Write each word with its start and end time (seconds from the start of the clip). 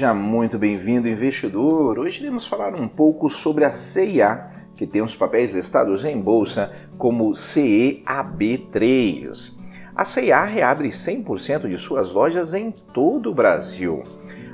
Seja 0.00 0.14
muito 0.14 0.58
bem-vindo, 0.58 1.06
investidor. 1.06 1.98
Hoje 1.98 2.22
iremos 2.22 2.46
falar 2.46 2.74
um 2.74 2.88
pouco 2.88 3.28
sobre 3.28 3.66
a 3.66 3.72
CIA, 3.72 4.48
que 4.74 4.86
tem 4.86 5.02
os 5.02 5.14
papéis 5.14 5.54
listados 5.54 6.06
em 6.06 6.18
bolsa 6.18 6.72
como 6.96 7.32
CEAB3. 7.32 9.52
A 9.94 10.06
CIA 10.06 10.42
reabre 10.44 10.88
100% 10.88 11.68
de 11.68 11.76
suas 11.76 12.12
lojas 12.12 12.54
em 12.54 12.70
todo 12.70 13.30
o 13.30 13.34
Brasil. 13.34 14.02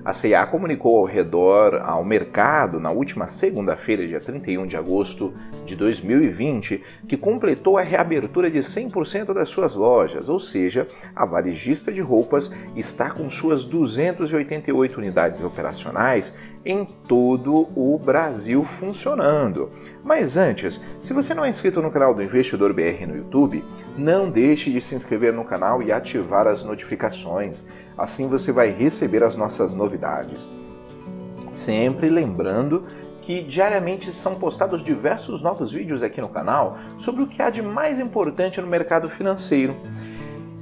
A 0.07 0.12
CIA 0.12 0.46
comunicou 0.46 0.98
ao 0.98 1.04
redor 1.04 1.82
ao 1.84 2.04
mercado 2.04 2.79
na 2.79 2.93
última 2.93 3.27
segunda-feira, 3.27 4.06
dia 4.06 4.20
31 4.20 4.64
de 4.64 4.77
agosto 4.77 5.34
de 5.64 5.74
2020, 5.74 6.80
que 7.09 7.16
completou 7.16 7.77
a 7.77 7.83
reabertura 7.83 8.48
de 8.48 8.61
100% 8.61 9.34
das 9.34 9.48
suas 9.48 9.74
lojas, 9.74 10.28
ou 10.28 10.38
seja, 10.38 10.87
a 11.12 11.27
varejista 11.27 11.91
de 11.91 12.00
roupas 12.00 12.55
está 12.77 13.11
com 13.11 13.28
suas 13.28 13.64
288 13.64 14.97
unidades 14.97 15.42
operacionais 15.42 16.33
em 16.64 16.84
todo 16.84 17.69
o 17.75 17.98
Brasil 17.98 18.62
funcionando. 18.62 19.73
Mas 20.05 20.36
antes, 20.36 20.80
se 21.00 21.12
você 21.12 21.34
não 21.34 21.45
é 21.45 21.48
inscrito 21.48 21.83
no 21.83 21.91
canal 21.91 22.14
do 22.14 22.23
Investidor 22.23 22.73
BR 22.73 23.06
no 23.09 23.16
YouTube, 23.16 23.64
não 23.96 24.30
deixe 24.30 24.70
de 24.70 24.80
se 24.80 24.95
inscrever 24.95 25.32
no 25.32 25.45
canal 25.45 25.82
e 25.82 25.91
ativar 25.91 26.46
as 26.46 26.62
notificações. 26.62 27.66
Assim 27.96 28.28
você 28.28 28.52
vai 28.52 28.70
receber 28.70 29.22
as 29.24 29.36
nossas 29.36 29.72
novidades. 29.72 30.48
Sempre 31.52 32.09
lembrando 32.09 32.84
que 33.22 33.42
diariamente 33.42 34.16
são 34.16 34.36
postados 34.36 34.84
diversos 34.84 35.42
novos 35.42 35.72
vídeos 35.72 36.02
aqui 36.02 36.20
no 36.20 36.28
canal 36.28 36.78
sobre 36.98 37.22
o 37.22 37.27
que 37.27 37.42
há 37.42 37.50
de 37.50 37.62
mais 37.62 37.98
importante 37.98 38.61
no 38.61 38.66
mercado 38.66 39.08
financeiro. 39.08 39.75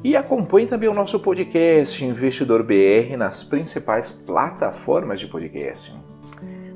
E 0.02 0.16
acompanhe 0.16 0.66
também 0.66 0.88
o 0.88 0.94
nosso 0.94 1.18
podcast 1.18 2.04
Investidor 2.04 2.62
BR 2.62 3.16
nas 3.18 3.42
principais 3.42 4.10
plataformas 4.10 5.18
de 5.18 5.26
podcast. 5.26 5.94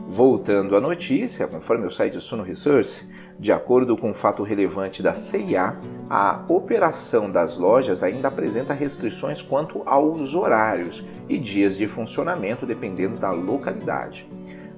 Voltando 0.06 0.74
à 0.74 0.80
notícia, 0.80 1.46
conforme 1.46 1.86
o 1.86 1.90
site 1.90 2.18
Suno 2.20 2.42
Research, 2.42 3.06
de 3.38 3.52
acordo 3.52 3.96
com 3.96 4.10
um 4.10 4.14
fato 4.14 4.42
relevante 4.42 5.02
da 5.02 5.14
CIA, 5.14 5.76
a 6.10 6.42
operação 6.48 7.30
das 7.30 7.56
lojas 7.56 8.02
ainda 8.02 8.28
apresenta 8.28 8.74
restrições 8.74 9.40
quanto 9.40 9.82
aos 9.86 10.34
horários 10.34 11.04
e 11.28 11.38
dias 11.38 11.76
de 11.76 11.86
funcionamento 11.86 12.66
dependendo 12.66 13.16
da 13.16 13.30
localidade. 13.30 14.28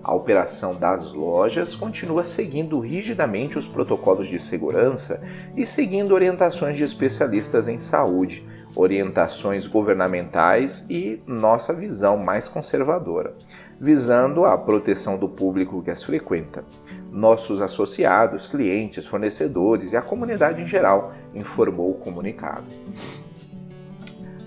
A 0.03 0.15
operação 0.15 0.75
das 0.75 1.13
lojas 1.13 1.75
continua 1.75 2.25
seguindo 2.25 2.79
rigidamente 2.81 3.59
os 3.59 3.69
protocolos 3.69 4.29
de 4.29 4.39
segurança 4.39 5.23
e 5.57 5.65
seguindo 5.65 6.13
orientações 6.13 6.77
de 6.77 6.85
especialistas 6.85 7.69
em 7.69 7.79
saúde, 7.79 8.47
orientações 8.75 9.67
governamentais 9.67 10.87
e 10.89 11.21
nossa 11.27 11.75
visão 11.75 12.17
mais 12.17 12.49
conservadora, 12.49 13.35
visando 13.81 14.45
a 14.45 14.59
proteção 14.59 15.17
do 15.17 15.29
público 15.29 15.83
que 15.83 15.91
as 15.91 16.03
frequenta 16.03 16.63
nossos 17.11 17.61
associados, 17.61 18.47
clientes, 18.47 19.07
fornecedores 19.07 19.93
e 19.93 19.97
a 19.97 20.03
comunidade 20.03 20.63
em 20.63 20.67
geral, 20.67 21.13
informou 21.35 21.91
o 21.91 21.95
comunicado. 21.95 22.67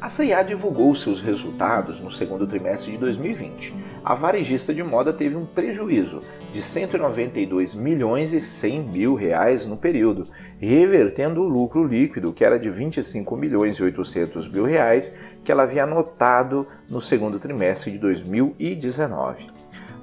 A 0.04 0.10
CIA 0.10 0.44
divulgou 0.44 0.94
seus 0.94 1.22
resultados 1.22 2.02
no 2.02 2.12
segundo 2.12 2.46
trimestre 2.46 2.92
de 2.92 2.98
2020. 2.98 3.74
A 4.04 4.14
varejista 4.14 4.74
de 4.74 4.84
moda 4.84 5.14
teve 5.14 5.38
um 5.38 5.46
prejuízo 5.46 6.22
de 6.52 6.62
192 6.62 7.74
milhões 7.74 8.34
e 8.34 8.42
100 8.42 8.84
mil 8.90 9.16
reais 9.16 9.66
no 9.66 9.78
período, 9.78 10.26
revertendo 10.60 11.40
o 11.40 11.48
lucro 11.48 11.88
líquido 11.88 12.34
que 12.34 12.44
era 12.44 12.60
de 12.60 12.70
25 12.70 13.38
milhões 13.38 13.78
e 13.78 13.84
800 13.84 14.50
mil 14.50 14.66
reais 14.66 15.16
que 15.42 15.54
ela 15.54 15.64
havia 15.64 15.86
anotado 15.86 16.68
no 16.90 17.00
segundo 17.00 17.40
trimestre 17.40 17.90
de 17.90 17.98
2019. 17.98 19.48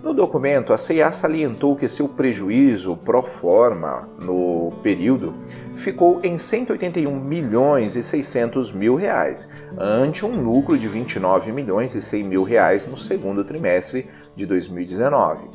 No 0.03 0.15
documento, 0.15 0.73
a 0.73 0.79
CIA 0.79 1.13
salientou 1.13 1.77
que 1.77 1.87
seu 1.87 2.09
prejuízo 2.09 2.97
pro 2.97 3.21
forma 3.23 4.09
no 4.19 4.73
período 4.83 5.35
ficou 5.81 6.21
em 6.23 6.39
181 6.39 7.19
milhões 7.19 7.97
e 7.97 8.03
600 8.03 8.71
mil 8.71 8.95
reais, 8.95 9.49
ante 9.77 10.25
um 10.25 10.41
lucro 10.41 10.79
de 10.79 10.87
29 10.87 11.51
milhões 11.51 11.95
e 11.95 12.03
100 12.03 12.25
mil 12.25 12.43
reais 12.45 12.87
no 12.87 12.97
segundo 12.97 13.43
trimestre 13.43 14.09
de 14.37 14.47
2019. 14.47 15.49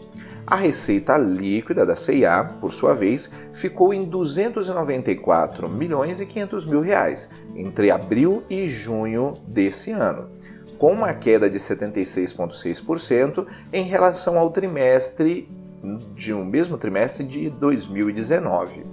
A 0.48 0.56
receita 0.56 1.18
líquida 1.18 1.86
da 1.86 1.96
CIA, 1.96 2.44
por 2.60 2.74
sua 2.74 2.94
vez, 2.94 3.32
ficou 3.54 3.94
em 3.94 4.04
294 4.04 5.70
milhões 5.70 6.20
e 6.20 6.26
500 6.26 6.66
mil 6.66 6.82
reais 6.82 7.30
entre 7.56 7.90
abril 7.90 8.44
e 8.50 8.68
junho 8.68 9.34
desse 9.48 9.92
ano 9.92 10.30
com 10.78 10.92
uma 10.92 11.14
queda 11.14 11.50
de 11.50 11.58
76,6% 11.58 13.46
em 13.72 13.84
relação 13.86 14.38
ao 14.38 14.52
trimestre 14.52 15.50
de 16.14 16.34
um 16.34 16.44
mesmo 16.44 16.78
trimestre 16.78 17.26
de 17.26 17.50
2019. 17.50 18.84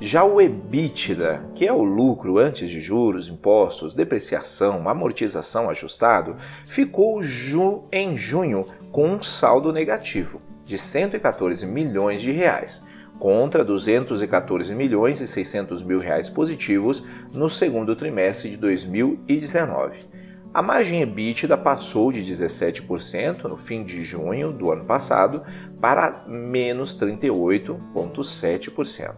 Já 0.00 0.22
o 0.22 0.40
EBITDA, 0.40 1.42
que 1.56 1.66
é 1.66 1.72
o 1.72 1.82
lucro 1.82 2.38
antes 2.38 2.70
de 2.70 2.78
juros, 2.78 3.28
impostos, 3.28 3.96
depreciação, 3.96 4.88
amortização 4.88 5.68
ajustado, 5.68 6.36
ficou 6.66 7.20
ju 7.20 7.82
em 7.90 8.16
junho 8.16 8.64
com 8.92 9.08
um 9.08 9.20
saldo 9.20 9.72
negativo 9.72 10.40
de 10.64 10.78
114 10.78 11.66
milhões 11.66 12.22
de 12.22 12.30
reais, 12.30 12.80
contra 13.18 13.64
214 13.64 14.72
milhões 14.72 15.20
e 15.20 15.26
600 15.26 15.82
mil 15.82 15.98
reais 15.98 16.30
positivos 16.30 17.04
no 17.34 17.50
segundo 17.50 17.96
trimestre 17.96 18.50
de 18.50 18.56
2019. 18.56 20.17
A 20.58 20.62
margem 20.62 21.02
EBITDA 21.02 21.56
passou 21.56 22.10
de 22.10 22.20
17% 22.20 23.44
no 23.44 23.56
fim 23.56 23.84
de 23.84 24.00
junho 24.00 24.50
do 24.50 24.72
ano 24.72 24.84
passado 24.84 25.44
para 25.80 26.24
menos 26.26 26.98
38,7%. 26.98 29.12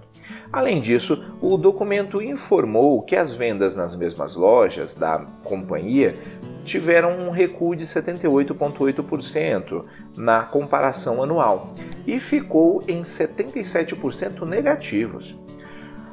Além 0.53 0.83
disso, 0.83 1.25
o 1.41 1.57
documento 1.57 2.21
informou 2.21 3.01
que 3.01 3.17
as 3.17 3.35
vendas 3.35 3.75
nas 3.75 3.97
mesmas 3.97 4.37
lojas 4.37 4.95
da 4.95 5.21
companhia 5.43 6.15
tiveram 6.63 7.19
um 7.19 7.31
recuo 7.31 7.75
de 7.75 7.87
78,8% 7.87 9.87
na 10.19 10.43
comparação 10.43 11.23
anual 11.23 11.73
e 12.07 12.21
ficou 12.21 12.83
em 12.87 13.01
77% 13.01 14.43
negativos. 14.43 15.40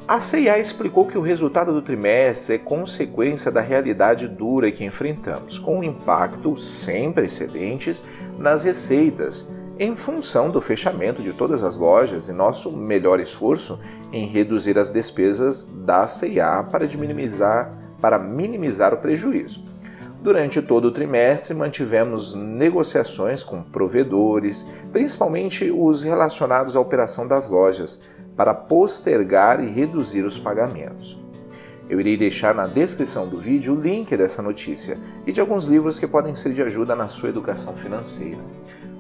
A 0.07 0.21
CIA 0.21 0.57
explicou 0.57 1.05
que 1.05 1.17
o 1.17 1.21
resultado 1.21 1.73
do 1.73 1.81
trimestre 1.81 2.55
é 2.55 2.57
consequência 2.57 3.51
da 3.51 3.59
realidade 3.59 4.25
dura 4.25 4.71
que 4.71 4.85
enfrentamos, 4.85 5.59
com 5.59 5.79
um 5.79 5.83
impacto 5.83 6.57
sem 6.57 7.11
precedentes 7.11 8.01
nas 8.39 8.63
receitas, 8.63 9.45
em 9.77 9.97
função 9.97 10.49
do 10.49 10.61
fechamento 10.61 11.21
de 11.21 11.33
todas 11.33 11.61
as 11.61 11.75
lojas 11.75 12.29
e 12.29 12.31
nosso 12.31 12.71
melhor 12.71 13.19
esforço 13.19 13.77
em 14.13 14.25
reduzir 14.25 14.79
as 14.79 14.89
despesas 14.89 15.65
da 15.65 16.07
CIA 16.07 16.65
para 16.71 16.87
minimizar, 16.87 17.69
para 17.99 18.17
minimizar 18.17 18.93
o 18.93 18.97
prejuízo. 18.99 19.61
Durante 20.21 20.61
todo 20.61 20.85
o 20.85 20.91
trimestre, 20.91 21.53
mantivemos 21.53 22.33
negociações 22.33 23.43
com 23.43 23.61
provedores, 23.61 24.65
principalmente 24.91 25.71
os 25.71 26.03
relacionados 26.03 26.75
à 26.75 26.79
operação 26.79 27.27
das 27.27 27.47
lojas, 27.47 28.01
para 28.35 28.53
postergar 28.53 29.63
e 29.63 29.67
reduzir 29.67 30.23
os 30.23 30.37
pagamentos. 30.37 31.17
Eu 31.89 31.99
irei 31.99 32.17
deixar 32.17 32.53
na 32.53 32.67
descrição 32.67 33.27
do 33.27 33.37
vídeo 33.37 33.73
o 33.73 33.81
link 33.81 34.15
dessa 34.17 34.41
notícia 34.41 34.97
e 35.25 35.31
de 35.31 35.39
alguns 35.39 35.65
livros 35.65 35.97
que 35.97 36.07
podem 36.07 36.35
ser 36.35 36.51
de 36.51 36.61
ajuda 36.61 36.95
na 36.95 37.07
sua 37.07 37.29
educação 37.29 37.73
financeira. 37.73 38.39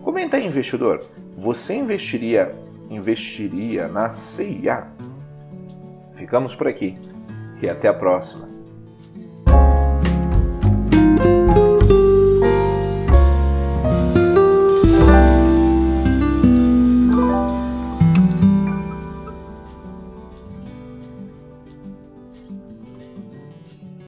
Comenta 0.03 0.37
aí, 0.37 0.45
investidor, 0.45 1.01
você 1.35 1.75
investiria 1.75 2.55
investiria 2.89 3.87
na 3.87 4.11
CIA? 4.11 4.87
Ficamos 6.13 6.55
por 6.55 6.67
aqui 6.67 6.97
e 7.61 7.69
até 7.69 7.87
a 7.87 7.93
próxima. 7.93 8.56